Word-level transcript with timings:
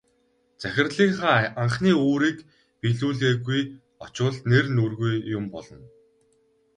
Захирлынхаа 0.61 1.37
анхны 1.61 1.91
үүрийг 2.05 2.37
биелүүлэлгүй 2.81 3.61
очвол 4.05 4.35
нэр 4.49 4.65
нүүргүй 4.75 5.13
юм 5.37 5.45
болно. 5.53 5.85